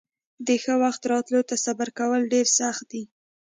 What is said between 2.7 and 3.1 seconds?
دي.